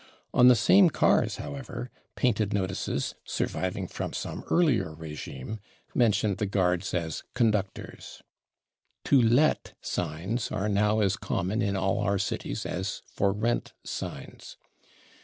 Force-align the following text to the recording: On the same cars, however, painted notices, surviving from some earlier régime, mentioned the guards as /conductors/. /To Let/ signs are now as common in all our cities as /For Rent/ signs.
On 0.33 0.47
the 0.47 0.55
same 0.55 0.89
cars, 0.89 1.35
however, 1.35 1.91
painted 2.15 2.53
notices, 2.53 3.13
surviving 3.23 3.85
from 3.85 4.13
some 4.13 4.43
earlier 4.49 4.95
régime, 4.95 5.59
mentioned 5.93 6.39
the 6.39 6.47
guards 6.47 6.95
as 6.95 7.21
/conductors/. 7.35 8.19
/To 9.05 9.23
Let/ 9.31 9.75
signs 9.79 10.51
are 10.51 10.67
now 10.67 11.01
as 11.01 11.17
common 11.17 11.61
in 11.61 11.75
all 11.75 11.99
our 11.99 12.17
cities 12.17 12.65
as 12.65 13.03
/For 13.15 13.31
Rent/ 13.35 13.73
signs. 13.85 14.57